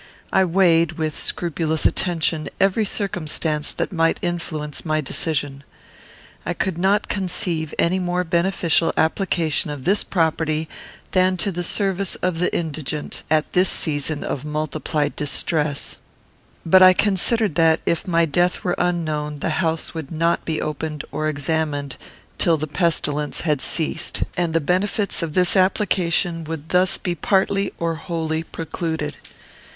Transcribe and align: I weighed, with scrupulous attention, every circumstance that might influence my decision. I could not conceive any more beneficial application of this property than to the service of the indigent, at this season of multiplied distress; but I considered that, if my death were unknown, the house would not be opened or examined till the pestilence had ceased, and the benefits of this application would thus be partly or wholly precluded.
I 0.33 0.45
weighed, 0.45 0.93
with 0.93 1.15
scrupulous 1.15 1.85
attention, 1.85 2.49
every 2.59 2.85
circumstance 2.85 3.71
that 3.73 3.91
might 3.91 4.17
influence 4.23 4.83
my 4.83 4.99
decision. 4.99 5.63
I 6.43 6.55
could 6.55 6.79
not 6.79 7.07
conceive 7.07 7.75
any 7.77 7.99
more 7.99 8.23
beneficial 8.23 8.93
application 8.97 9.69
of 9.69 9.83
this 9.85 10.03
property 10.03 10.67
than 11.11 11.37
to 11.37 11.51
the 11.51 11.63
service 11.63 12.15
of 12.15 12.39
the 12.39 12.51
indigent, 12.51 13.21
at 13.29 13.51
this 13.53 13.69
season 13.69 14.23
of 14.23 14.43
multiplied 14.43 15.15
distress; 15.15 15.97
but 16.65 16.81
I 16.81 16.93
considered 16.93 17.53
that, 17.53 17.79
if 17.85 18.07
my 18.07 18.25
death 18.25 18.63
were 18.63 18.73
unknown, 18.79 19.37
the 19.37 19.51
house 19.61 19.93
would 19.93 20.11
not 20.11 20.43
be 20.45 20.59
opened 20.59 21.05
or 21.11 21.29
examined 21.29 21.97
till 22.39 22.57
the 22.57 22.65
pestilence 22.65 23.41
had 23.41 23.61
ceased, 23.61 24.23
and 24.35 24.55
the 24.55 24.59
benefits 24.61 25.21
of 25.21 25.33
this 25.35 25.55
application 25.55 26.43
would 26.45 26.69
thus 26.69 26.97
be 26.97 27.13
partly 27.13 27.71
or 27.77 27.93
wholly 27.93 28.41
precluded. 28.41 29.17